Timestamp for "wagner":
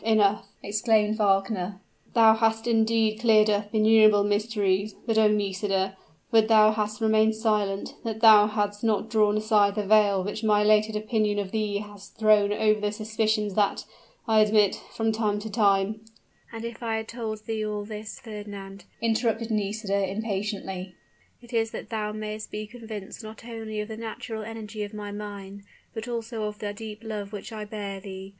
1.17-1.79